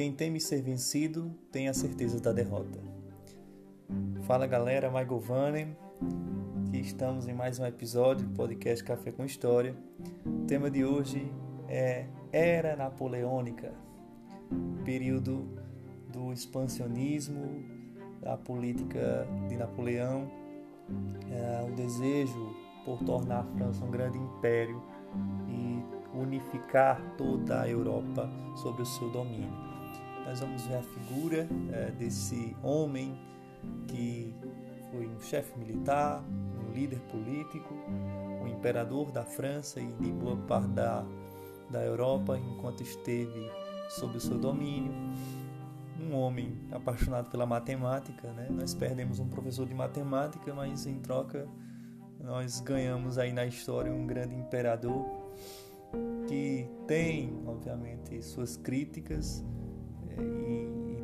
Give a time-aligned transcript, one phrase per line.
[0.00, 2.80] Quem teme ser vencido tem a certeza da derrota.
[4.22, 5.76] Fala galera, Michael Vannen,
[6.70, 9.76] que estamos em mais um episódio do podcast Café com História.
[10.24, 11.30] O tema de hoje
[11.68, 13.74] é Era Napoleônica,
[14.86, 15.46] período
[16.10, 17.62] do expansionismo,
[18.22, 20.30] da política de Napoleão,
[21.30, 22.56] é, o desejo
[22.86, 24.82] por tornar a França um grande império
[25.46, 29.69] e unificar toda a Europa sob o seu domínio.
[30.30, 33.18] Nós vamos ver a figura é, desse homem
[33.88, 34.32] que
[34.88, 37.74] foi um chefe militar, um líder político,
[38.40, 41.04] um imperador da França e de boa parte da,
[41.68, 43.50] da Europa enquanto esteve
[43.88, 44.92] sob o seu domínio.
[46.00, 48.46] Um homem apaixonado pela matemática, né?
[48.50, 51.48] Nós perdemos um professor de matemática, mas em troca
[52.20, 55.04] nós ganhamos aí na história um grande imperador
[56.28, 59.44] que tem, obviamente, suas críticas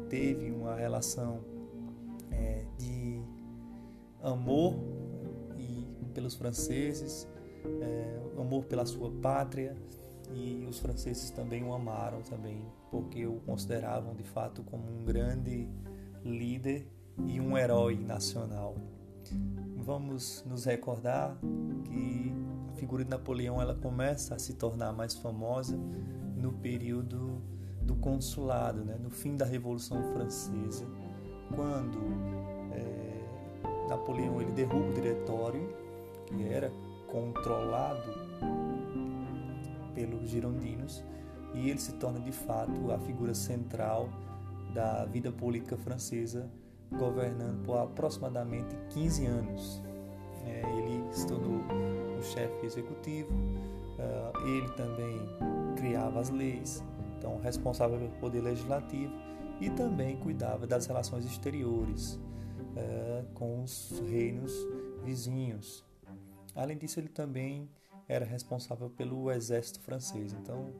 [0.08, 1.40] teve uma relação
[2.30, 3.20] é, de
[4.22, 4.74] amor
[5.58, 7.28] e pelos franceses,
[7.80, 9.76] é, amor pela sua pátria
[10.32, 15.68] e os franceses também o amaram também porque o consideravam de fato como um grande
[16.24, 16.88] líder
[17.26, 18.76] e um herói nacional.
[19.76, 21.38] Vamos nos recordar
[21.84, 22.32] que
[22.70, 25.78] a figura de Napoleão ela começa a se tornar mais famosa
[26.36, 27.40] no período
[27.86, 28.96] do consulado, né?
[29.00, 30.86] no fim da Revolução Francesa,
[31.54, 31.98] quando
[32.72, 35.68] é, Napoleão ele derruba o diretório
[36.26, 36.72] que era
[37.06, 38.12] controlado
[39.94, 41.02] pelos girondinos
[41.54, 44.08] e ele se torna de fato a figura central
[44.74, 46.50] da vida política francesa,
[46.90, 49.82] governando por aproximadamente 15 anos.
[50.44, 51.62] É, ele se tornou
[52.18, 55.18] o chefe executivo, uh, ele também
[55.76, 56.84] criava as leis,
[57.18, 59.12] então responsável pelo poder legislativo
[59.60, 64.52] e também cuidava das relações exteriores uh, com os reinos
[65.02, 65.84] vizinhos.
[66.54, 67.68] Além disso, ele também
[68.08, 70.32] era responsável pelo exército francês.
[70.32, 70.72] Então,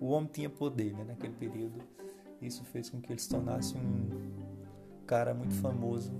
[0.00, 1.80] o homem tinha poder né, naquele período.
[2.40, 6.12] Isso fez com que ele se tornasse um cara muito famoso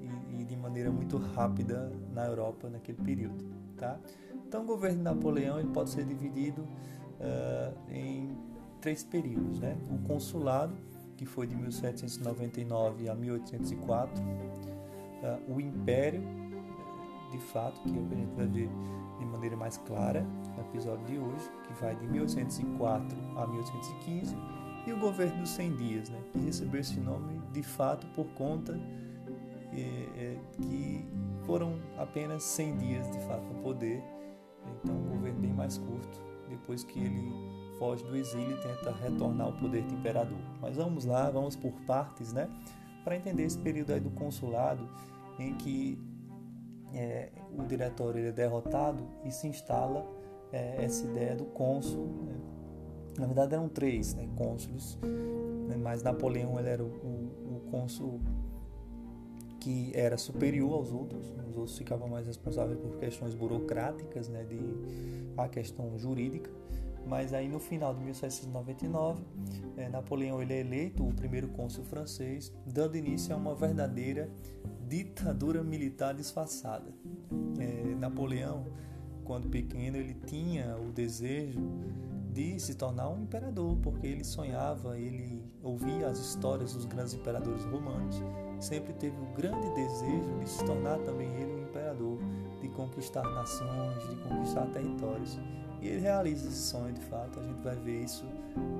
[0.00, 3.44] e, e de maneira muito rápida na Europa naquele período.
[3.76, 3.98] Tá?
[4.46, 8.36] Então, o governo de Napoleão ele pode ser dividido uh, em
[8.84, 9.74] três períodos: né?
[9.90, 10.76] o consulado,
[11.16, 16.22] que foi de 1799 a 1804, uh, o império,
[17.32, 18.68] de fato, é que a gente vai ver
[19.18, 20.20] de maneira mais clara
[20.54, 24.36] no episódio de hoje, que vai de 1804 a 1815,
[24.86, 28.78] e o governo dos 100 dias, né, que recebeu esse nome de fato por conta
[29.72, 31.08] é, é, que
[31.46, 34.02] foram apenas 100 dias de fato no poder,
[34.82, 36.20] então um governo bem mais curto,
[36.50, 40.38] depois que ele foge do exílio e tenta retornar ao poder de imperador.
[40.60, 42.48] Mas vamos lá, vamos por partes, né,
[43.02, 44.88] para entender esse período aí do consulado
[45.38, 45.98] em que
[46.94, 50.06] é, o diretório ele é derrotado e se instala
[50.52, 52.06] é, essa ideia do cônsul.
[52.26, 52.36] Né?
[53.18, 54.98] Na verdade eram três né, cônsules,
[55.68, 55.76] né?
[55.76, 58.20] mas Napoleão ele era o, o, o cônsul
[59.60, 64.58] que era superior aos outros, os outros ficavam mais responsáveis por questões burocráticas, né, de
[65.38, 66.50] a questão jurídica.
[67.06, 69.22] Mas aí no final de 1799,
[69.76, 74.30] é, Napoleão ele é eleito o primeiro cônsul francês, dando início a uma verdadeira
[74.88, 76.92] ditadura militar disfarçada.
[77.58, 78.66] É, Napoleão,
[79.24, 81.60] quando pequeno, ele tinha o desejo
[82.32, 87.64] de se tornar um imperador, porque ele sonhava, ele ouvia as histórias dos grandes imperadores
[87.64, 88.22] romanos,
[88.60, 92.18] sempre teve o grande desejo de se tornar também ele um imperador,
[92.60, 95.38] de conquistar nações, de conquistar territórios.
[95.80, 98.24] E ele realiza esse sonho de fato, a gente vai ver isso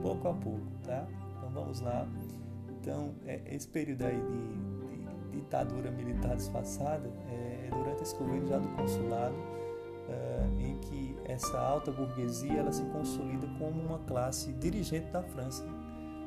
[0.02, 1.06] pouco a pouco, tá?
[1.36, 2.06] Então vamos lá.
[2.68, 8.68] Então, é, esse período aí de ditadura militar disfarçada é, durante esse governo já do
[8.68, 9.34] consulado,
[10.08, 15.64] é, em que essa alta burguesia ela se consolida como uma classe dirigente da França,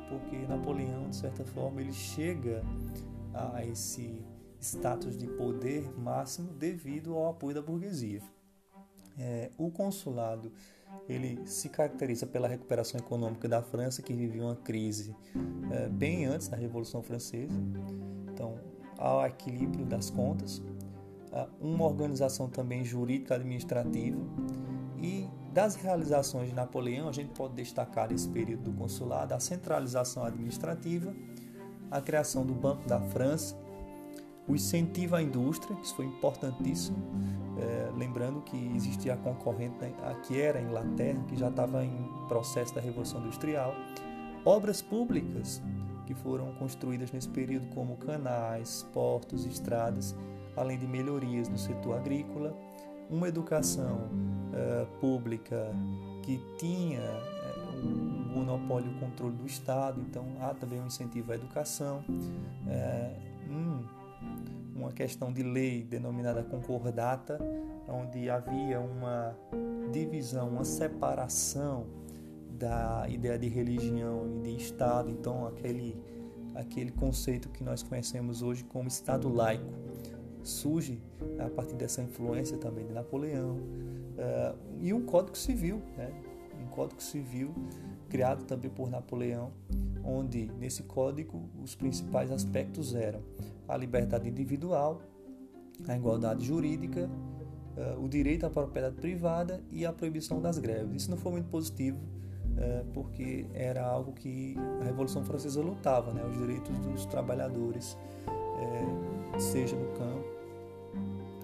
[0.08, 2.62] porque Napoleão, de certa forma, ele chega
[3.32, 4.24] a esse
[4.60, 8.22] status de poder máximo devido ao apoio da burguesia.
[9.18, 10.52] É, o consulado
[11.08, 15.14] ele se caracteriza pela recuperação econômica da França, que vivia uma crise
[15.70, 17.58] é, bem antes da Revolução Francesa.
[18.32, 18.58] Então,
[18.96, 20.62] ao equilíbrio das contas,
[21.60, 24.18] uma organização também jurídica administrativa
[25.52, 31.14] das realizações de Napoleão, a gente pode destacar nesse período do consulado a centralização administrativa,
[31.90, 33.56] a criação do Banco da França,
[34.46, 36.98] o incentivo à indústria, que isso foi importantíssimo,
[37.58, 39.92] é, lembrando que existia a concorrente, né,
[40.26, 43.74] que era a Inglaterra, que já estava em processo da Revolução Industrial,
[44.44, 45.62] obras públicas
[46.06, 50.16] que foram construídas nesse período, como canais, portos, estradas,
[50.56, 52.56] além de melhorias no setor agrícola,
[53.10, 54.08] uma educação
[54.52, 55.70] uh, pública
[56.22, 61.34] que tinha uh, um monopólio o controle do Estado, então há também um incentivo à
[61.34, 63.84] educação, uh, um,
[64.76, 67.38] uma questão de lei denominada concordata,
[67.88, 69.34] onde havia uma
[69.90, 71.86] divisão, uma separação
[72.58, 75.96] da ideia de religião e de Estado, então aquele,
[76.54, 79.87] aquele conceito que nós conhecemos hoje como Estado laico
[80.48, 81.00] surge
[81.38, 86.10] a partir dessa influência também de Napoleão uh, e um Código Civil, né?
[86.60, 87.54] um Código Civil
[88.08, 89.52] criado também por Napoleão,
[90.04, 93.20] onde nesse código os principais aspectos eram
[93.68, 95.02] a liberdade individual,
[95.86, 97.08] a igualdade jurídica,
[97.76, 101.02] uh, o direito à propriedade privada e a proibição das greves.
[101.02, 106.24] Isso não foi muito positivo uh, porque era algo que a Revolução Francesa lutava, né?
[106.24, 107.96] os direitos dos trabalhadores,
[109.38, 110.37] seja no campo,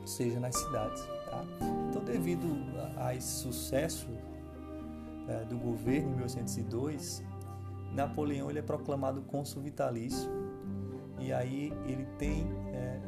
[0.04, 1.02] seja nas cidades.
[1.30, 1.44] Tá?
[1.88, 2.46] Então, devido
[2.96, 4.08] a, esse sucesso
[5.48, 7.22] do governo em 1802,
[7.94, 10.28] Napoleão ele é proclamado cônsul vitalício
[11.18, 13.00] e aí ele tem é,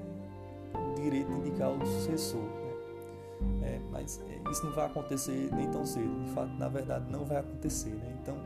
[0.74, 2.40] o direito de indicar o sucessor.
[2.40, 2.66] Né?
[3.62, 6.24] É, mas é, isso não vai acontecer nem tão cedo.
[6.24, 7.90] De fato, na verdade, não vai acontecer.
[7.90, 8.16] Né?
[8.22, 8.36] Então,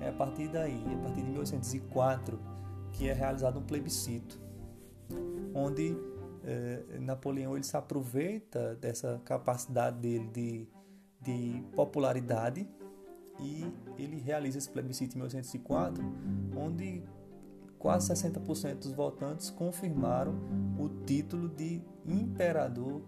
[0.00, 2.38] é a partir daí, a partir de 1804,
[2.92, 4.38] que é realizado um plebiscito,
[5.54, 5.96] onde
[6.46, 10.68] é, Napoleão ele se aproveita dessa capacidade dele de,
[11.20, 12.68] de popularidade
[13.40, 13.66] e
[13.98, 16.04] ele realiza esse plebiscito em 1804,
[16.56, 17.02] onde
[17.78, 20.34] quase 60% dos votantes confirmaram
[20.78, 23.02] o título de imperador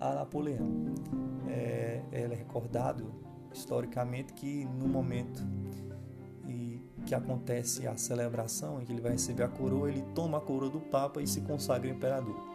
[0.00, 0.94] a Napoleão.
[1.48, 3.12] É, é recordado
[3.52, 5.42] historicamente que no momento
[6.48, 10.40] e que acontece a celebração em que ele vai receber a coroa, ele toma a
[10.40, 12.51] coroa do Papa e se consagra imperador.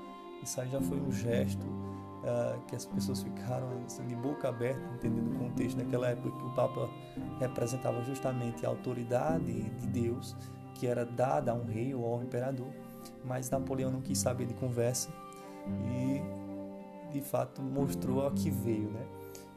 [0.48, 4.80] Isso aí já foi um gesto uh, que as pessoas ficaram assim, de boca aberta,
[4.96, 6.90] entendendo o contexto naquela época que o Papa
[7.38, 10.34] representava justamente a autoridade de Deus
[10.74, 12.70] que era dada a um rei ou ao imperador,
[13.26, 15.10] mas Napoleão não quis saber de conversa
[15.86, 19.06] e de fato mostrou a que veio, né?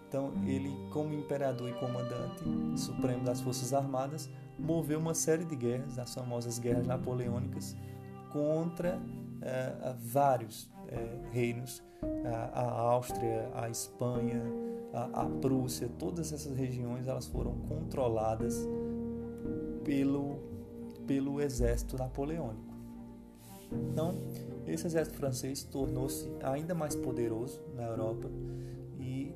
[0.09, 2.43] Então, ele, como imperador e comandante
[2.75, 4.29] supremo das Forças Armadas,
[4.59, 7.77] moveu uma série de guerras, as famosas guerras napoleônicas,
[8.33, 8.99] contra
[9.43, 11.83] eh, vários eh, reinos,
[12.25, 14.43] a, a, Áustria, a Espanha,
[14.93, 18.69] a, a Prússia, todas essas regiões elas foram controladas
[19.85, 20.51] pelo
[21.07, 22.73] pelo exército napoleônico.
[23.73, 24.15] Então,
[24.67, 28.31] esse exército francês tornou-se ainda mais poderoso na Europa
[28.99, 29.35] e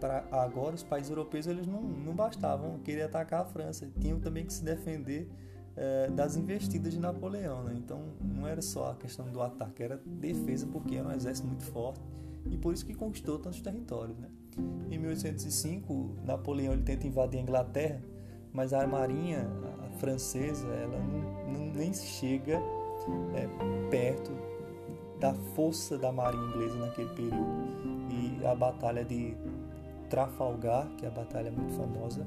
[0.00, 4.44] para agora os países europeus eles não, não bastavam querer atacar a França, tinham também
[4.44, 5.28] que se defender
[5.76, 7.64] eh, das investidas de Napoleão.
[7.64, 7.74] Né?
[7.76, 11.64] Então, não era só a questão do ataque, era defesa porque era um exército muito
[11.64, 12.00] forte
[12.46, 14.18] e por isso que conquistou tantos territórios.
[14.18, 14.28] Né?
[14.90, 18.00] Em 1805, Napoleão ele tenta invadir a Inglaterra,
[18.52, 19.48] mas a marinha
[19.98, 22.60] francesa ela não, não nem chega
[23.34, 23.48] é,
[23.90, 24.30] perto
[25.18, 27.64] da força da marinha inglesa naquele período.
[28.10, 29.36] E a batalha de
[30.08, 32.26] Trafalgar, que é a batalha muito famosa,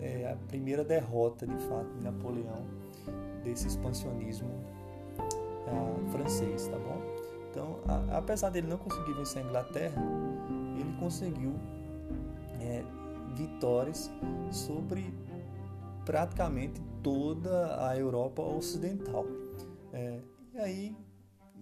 [0.00, 2.64] é, a primeira derrota de fato de Napoleão
[3.44, 4.50] desse expansionismo
[5.66, 7.00] é, francês, tá bom?
[7.50, 10.02] Então, a, apesar dele não conseguir vencer a Inglaterra,
[10.78, 11.54] ele conseguiu
[12.60, 12.82] é,
[13.34, 14.10] vitórias
[14.50, 15.12] sobre
[16.04, 19.26] praticamente toda a Europa Ocidental.
[19.92, 20.20] É,
[20.54, 20.96] e aí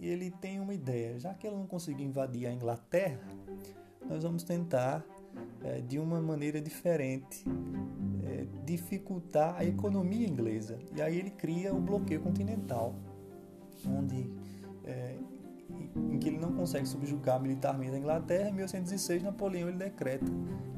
[0.01, 3.27] ele tem uma ideia: já que ele não conseguiu invadir a Inglaterra,
[4.09, 5.05] nós vamos tentar
[5.63, 7.45] é, de uma maneira diferente
[8.25, 10.79] é, dificultar a economia inglesa.
[10.95, 12.95] E aí ele cria o bloqueio continental,
[13.87, 14.31] onde
[14.85, 15.17] é,
[15.97, 18.49] em que ele não consegue subjugar militarmente a Inglaterra.
[18.49, 20.27] Em 1806, Napoleão ele decreta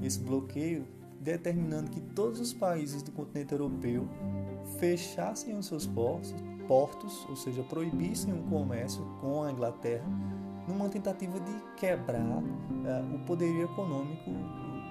[0.02, 0.87] esse bloqueio
[1.21, 4.09] determinando que todos os países do continente europeu
[4.79, 6.35] fechassem os seus portos,
[6.67, 10.07] portos, ou seja, proibissem o comércio com a Inglaterra,
[10.67, 14.31] numa tentativa de quebrar uh, o poderio econômico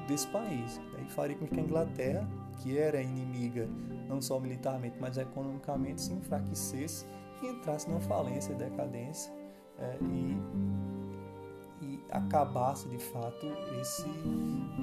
[0.08, 0.80] desse país.
[1.00, 3.68] E faria com que a Inglaterra, que era inimiga
[4.08, 7.06] não só militarmente, mas economicamente, se enfraquecesse
[7.42, 9.32] e entrasse numa falência, decadência
[9.78, 10.40] uh, e
[12.12, 13.46] acabasse de fato
[13.80, 14.06] esse,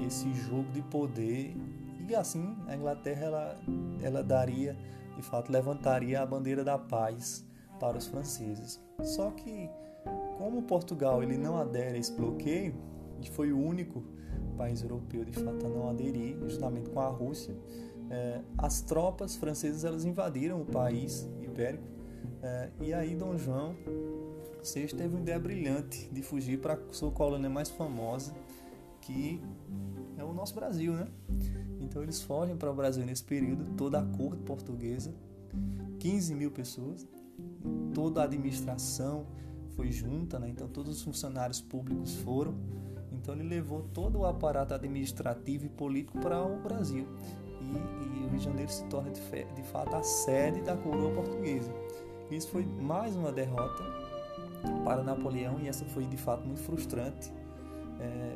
[0.07, 1.55] esse jogo de poder
[2.09, 3.61] e assim a Inglaterra ela,
[4.03, 4.77] ela daria
[5.17, 7.45] de fato levantaria a bandeira da paz
[7.81, 8.81] para os franceses.
[9.03, 9.69] Só que
[10.47, 12.73] como Portugal ele não adere a esse bloqueio
[13.21, 14.01] e foi o único
[14.57, 17.53] país europeu de fato a não aderir, justamente com a Rússia,
[18.09, 21.83] é, as tropas francesas elas invadiram o país ibérico
[22.41, 23.75] é, e aí Dom João
[24.63, 28.33] VI teve uma ideia brilhante de fugir para sua colônia mais famosa,
[29.01, 29.43] que
[30.17, 31.09] é o nosso Brasil, né?
[31.81, 35.13] Então eles fogem para o Brasil nesse período, toda a corte portuguesa,
[35.99, 37.05] 15 mil pessoas,
[37.93, 39.27] toda a administração
[39.77, 40.49] foi junta, né?
[40.49, 42.55] então todos os funcionários públicos foram.
[43.13, 47.07] Então ele levou todo o aparato administrativo e político para o Brasil.
[47.61, 51.13] E, e, o Rio de Janeiro se torna de, de fato a sede da coroa
[51.13, 51.73] portuguesa.
[52.31, 53.83] Isso foi mais uma derrota
[54.85, 57.33] para Napoleão e essa foi de fato muito frustrante.
[58.01, 58.35] É,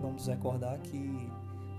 [0.00, 1.28] vamos recordar que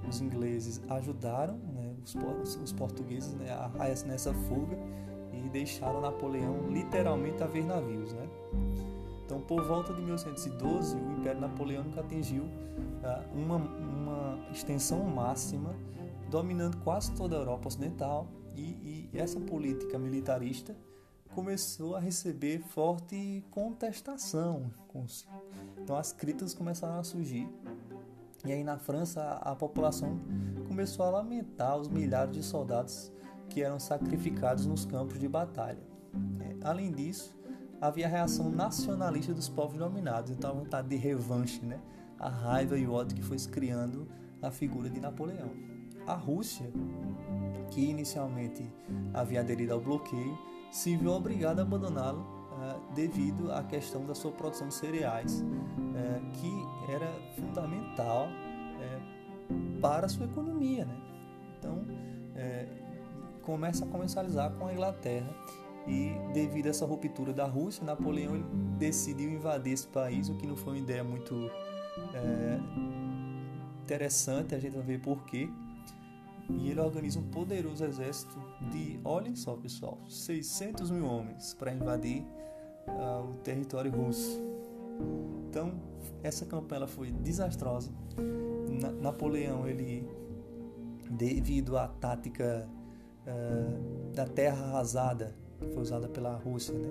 [0.07, 4.77] os ingleses ajudaram né, os, os, portugueses né, a, a, nessa fuga
[5.33, 8.13] e deixaram Napoleão literalmente a ver navios.
[8.13, 8.27] Né?
[9.47, 15.73] Por volta de 1112, o Império Napoleônico atingiu uh, uma, uma extensão máxima,
[16.29, 20.75] dominando quase toda a Europa Ocidental, e, e essa política militarista
[21.33, 24.71] começou a receber forte contestação.
[25.77, 27.47] Então as críticas começaram a surgir.
[28.43, 30.19] E aí na França a, a população
[30.67, 33.11] começou a lamentar os milhares de soldados
[33.49, 35.79] que eram sacrificados nos campos de batalha.
[36.41, 37.36] É, além disso,
[37.79, 41.79] havia a reação nacionalista dos povos dominados, então a vontade de revanche, né?
[42.19, 44.07] a raiva e o ódio que foi criando
[44.41, 45.51] a figura de Napoleão.
[46.05, 46.71] A Rússia,
[47.71, 48.71] que inicialmente
[49.13, 50.37] havia aderido ao bloqueio,
[50.71, 56.31] se viu obrigado a abandoná-lo uh, devido à questão da sua produção de cereais, uh,
[56.31, 60.85] que era fundamental uh, para a sua economia.
[60.85, 60.97] Né?
[61.57, 61.85] Então,
[63.41, 65.27] começa a comercializar com a Inglaterra
[65.87, 68.41] e devido a essa ruptura da Rússia, Napoleão
[68.77, 71.49] decidiu invadir esse país, o que não foi uma ideia muito
[73.83, 75.49] interessante, a gente vai ver por quê
[76.49, 78.37] e ele organiza um poderoso exército
[78.71, 82.25] de, olhem só pessoal, 600 mil homens para invadir
[82.87, 84.41] uh, o território russo.
[85.49, 85.73] Então,
[86.23, 87.91] essa campanha foi desastrosa.
[88.81, 90.07] Na Napoleão, ele,
[91.09, 92.67] devido à tática
[93.23, 95.35] uh, da terra arrasada,
[95.73, 96.89] foi usada pela Rússia, né,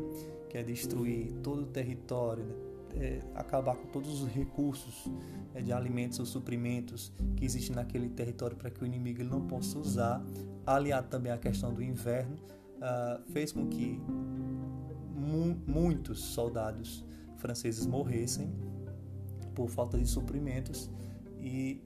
[0.48, 2.54] que é destruir todo o território, né,
[2.98, 5.04] é, acabar com todos os recursos
[5.54, 9.78] é, de alimentos ou suprimentos que existem naquele território para que o inimigo não possa
[9.78, 10.24] usar,
[10.64, 12.36] aliado também à questão do inverno,
[12.76, 14.00] uh, fez com que
[15.14, 17.04] mu muitos soldados
[17.36, 18.50] franceses morressem
[19.54, 20.90] por falta de suprimentos
[21.40, 21.80] e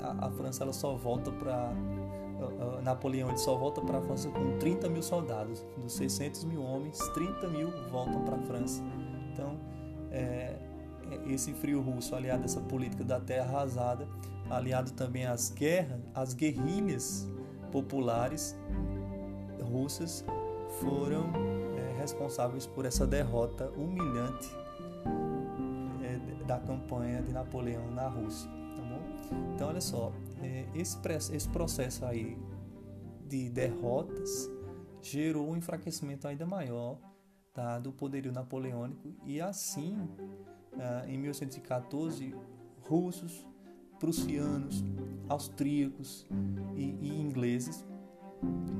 [0.00, 1.72] a, a França ela só volta para
[2.82, 6.98] Napoleão ele só volta para a França com 30 mil soldados dos 600 mil homens
[7.14, 8.82] 30 mil voltam para a França
[9.32, 9.58] então
[10.10, 10.56] é,
[11.10, 14.08] é, esse frio russo, aliado a essa política da terra arrasada,
[14.50, 17.28] aliado também às guerras, às guerrilhas
[17.70, 18.56] populares
[19.60, 20.24] russas,
[20.80, 21.30] foram
[21.76, 24.50] é, responsáveis por essa derrota humilhante
[26.02, 28.50] é, da campanha de Napoleão na Rússia.
[29.54, 30.98] Então, olha só, é, esse,
[31.32, 32.38] esse processo aí
[33.26, 34.50] de derrotas
[35.02, 36.98] gerou um enfraquecimento ainda maior
[37.52, 39.96] tá, do poderio napoleônico e assim,
[40.78, 42.34] ah, em 1114,
[42.82, 43.46] russos,
[43.98, 44.84] prussianos,
[45.28, 46.26] austríacos
[46.76, 47.84] e, e ingleses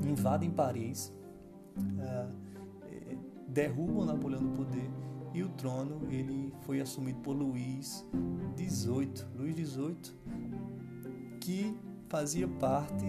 [0.07, 1.13] invadem Paris,
[1.99, 2.29] ah,
[2.85, 4.89] eh, derrubam Napoleão do poder
[5.33, 8.05] e o trono ele foi assumido por Luís
[8.57, 9.95] XVIII, Luís XVIII,
[11.39, 11.75] que
[12.07, 13.05] fazia parte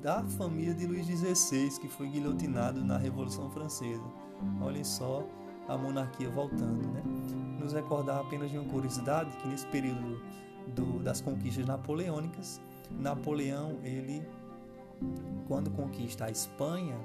[0.00, 4.04] da família de Luís XVI, que foi guilhotinado na Revolução Francesa.
[4.60, 5.26] Olhem só
[5.66, 7.02] a monarquia voltando, né?
[7.58, 10.20] Nos recordar apenas de uma curiosidade que nesse período
[10.74, 12.60] do, das conquistas napoleônicas,
[12.90, 14.22] Napoleão ele
[15.48, 16.96] quando conquista a Espanha,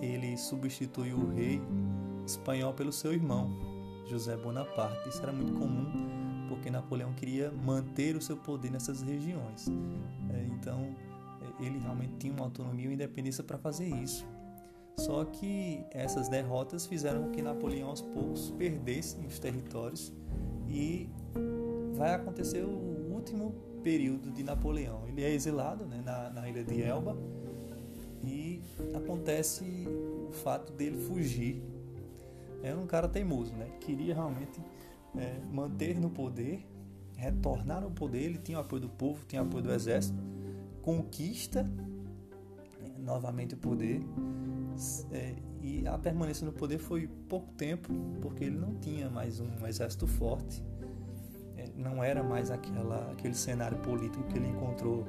[0.00, 1.60] ele substitui o rei
[2.26, 3.50] espanhol pelo seu irmão,
[4.08, 5.08] José Bonaparte.
[5.08, 6.14] Isso era muito comum
[6.48, 9.68] porque Napoleão queria manter o seu poder nessas regiões.
[10.30, 10.94] É, então,
[11.42, 14.26] é, ele realmente tinha uma autonomia e independência para fazer isso.
[14.96, 20.12] Só que essas derrotas fizeram com que Napoleão aos poucos perdesse os territórios
[20.68, 21.08] e
[21.94, 25.06] vai acontecer o último período de Napoleão.
[25.08, 27.16] Ele é exilado né, na, na ilha de Elba
[28.22, 28.62] e
[28.94, 29.64] acontece
[30.28, 31.62] o fato dele fugir.
[32.64, 33.70] Era um cara teimoso, né?
[33.80, 34.60] Queria realmente
[35.16, 36.66] é, manter no poder,
[37.14, 38.22] retornar no poder.
[38.22, 40.18] Ele tinha o apoio do povo, tinha o apoio do exército,
[40.82, 44.02] conquista né, novamente o poder
[45.12, 49.66] é, e a permanência no poder foi pouco tempo, porque ele não tinha mais um
[49.66, 50.62] exército forte,
[51.56, 55.06] é, não era mais aquela, aquele cenário político que ele encontrou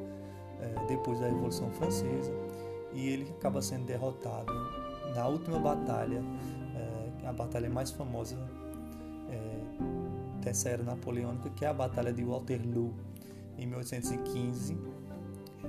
[0.59, 2.31] é, depois da Revolução Francesa
[2.93, 4.53] e ele acaba sendo derrotado
[5.13, 6.64] na última batalha, é,
[7.35, 8.37] batalha mais famosa
[9.29, 12.93] é, dessa era napoleônica, que é a Batalha de Waterloo,
[13.57, 14.77] em 1815,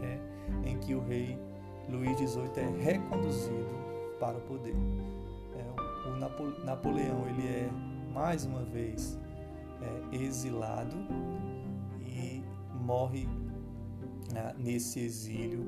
[0.02, 1.38] é, em que o rei
[1.88, 3.87] Luís XVIII é reconduzido
[4.18, 4.75] para o poder.
[5.54, 7.70] É, o Napo Napoleão ele é
[8.12, 9.18] mais uma vez
[10.12, 10.96] é, exilado
[12.00, 12.42] e
[12.75, 13.26] morre
[14.32, 15.64] né, nesse exílio,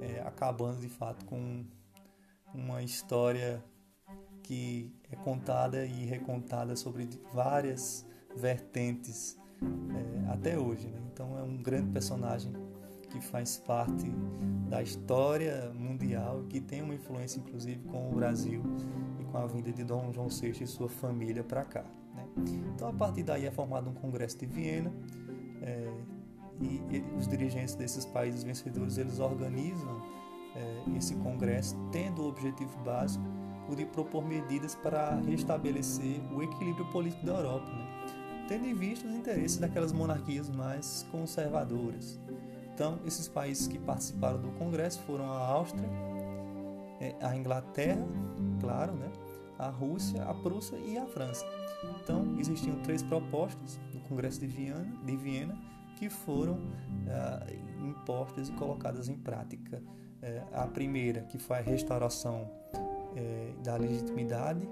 [0.00, 1.64] é, acabando de fato com
[2.54, 3.62] uma história
[4.42, 8.06] que é contada e recontada sobre várias
[8.36, 10.88] vertentes é, até hoje.
[10.88, 11.00] Né?
[11.12, 12.52] Então é um grande personagem
[13.10, 14.10] que faz parte
[14.68, 18.62] da história mundial, que tem uma influência inclusive com o Brasil
[19.20, 21.84] e com a vinda de Dom João VI e sua família para cá.
[22.14, 22.26] Né?
[22.74, 24.92] Então a partir daí é formado um congresso de Viena
[25.60, 25.92] é,
[26.60, 30.02] e, e, os dirigentes desses países vencedores eles organizam
[30.54, 33.24] é, esse congresso tendo o objetivo básico
[33.74, 38.46] de propor medidas para restabelecer o equilíbrio político da Europa, né?
[38.48, 42.20] tendo em vista os interesses daquelas monarquias mais conservadoras.
[42.74, 45.88] Então, esses países que participaram do Congresso foram a Áustria,
[47.00, 48.04] é, a Inglaterra,
[48.60, 49.10] claro, né?
[49.58, 51.46] a Rússia, a Prússia e a França.
[52.02, 56.58] Então, existiam três propostas no Congresso de Viena, de Viena que foram
[57.08, 57.46] ah,
[57.80, 59.80] impostas e colocadas em prática.
[60.20, 62.50] É, a primeira, que foi a restauração
[63.16, 64.68] é, da legitimidade,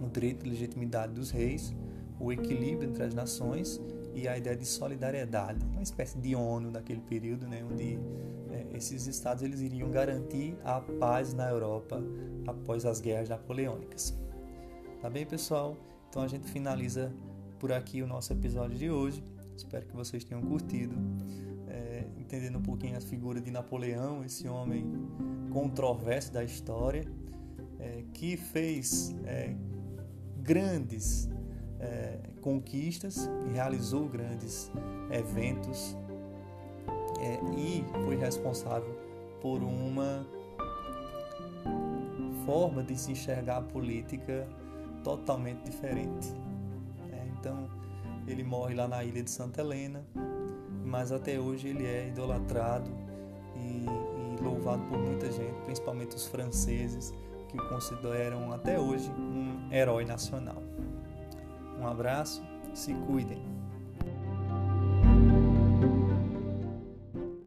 [0.00, 1.74] o direito de legitimidade dos reis,
[2.18, 3.80] o equilíbrio entre as nações
[4.14, 7.98] e a ideia de solidariedade, uma espécie de ONU daquele período, né, onde
[8.50, 12.02] é, esses estados eles iriam garantir a paz na Europa
[12.46, 14.18] após as guerras napoleônicas.
[15.00, 15.76] Tá bem, pessoal?
[16.08, 17.12] Então a gente finaliza
[17.58, 19.22] por aqui o nosso episódio de hoje.
[19.54, 20.94] Espero que vocês tenham curtido,
[21.68, 24.90] é, entendendo um pouquinho a figura de Napoleão, esse homem
[25.50, 27.04] controverso da história,
[27.80, 29.54] é, que fez é,
[30.42, 31.28] grandes
[31.80, 34.70] é, conquistas, realizou grandes
[35.10, 35.96] eventos
[37.20, 38.94] é, e foi responsável
[39.40, 40.26] por uma
[42.44, 44.46] forma de se enxergar a política
[45.02, 46.32] totalmente diferente.
[47.12, 47.68] É, então,
[48.26, 50.04] ele morre lá na ilha de Santa Helena,
[50.84, 52.90] mas até hoje ele é idolatrado
[53.56, 57.12] e, e louvado por muita gente, principalmente os franceses,
[57.56, 60.62] que o consideram até hoje um herói nacional.
[61.78, 62.42] Um abraço,
[62.74, 63.55] se cuidem.